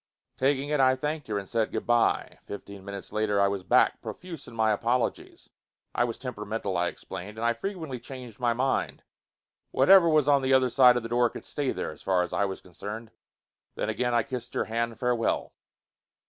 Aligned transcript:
Taking 0.35 0.69
it, 0.69 0.79
I 0.79 0.95
thanked 0.95 1.27
her 1.27 1.37
and 1.37 1.47
said 1.47 1.71
good 1.71 1.85
bye. 1.85 2.39
Fifteen 2.47 2.83
minutes 2.83 3.13
later 3.13 3.39
I 3.39 3.47
was 3.47 3.61
back, 3.61 4.01
profuse 4.01 4.47
in 4.47 4.55
my 4.55 4.71
apologies: 4.71 5.49
I 5.93 6.05
was 6.05 6.17
temperamental, 6.17 6.75
I 6.75 6.87
explained, 6.87 7.37
and 7.37 7.45
I 7.45 7.53
frequently 7.53 7.99
changed 7.99 8.39
my 8.39 8.51
mind. 8.53 9.03
Whatever 9.69 10.09
was 10.09 10.27
on 10.27 10.41
the 10.41 10.53
other 10.55 10.71
side 10.71 10.97
of 10.97 11.03
the 11.03 11.09
door 11.09 11.29
could 11.29 11.45
stay 11.45 11.71
there, 11.71 11.91
as 11.91 12.01
far 12.01 12.23
as 12.23 12.33
I 12.33 12.45
was 12.45 12.61
concerned. 12.61 13.11
Then 13.75 13.89
again 13.89 14.15
I 14.15 14.23
kissed 14.23 14.55
her 14.55 14.65
hand 14.65 14.99
farewell. 14.99 15.53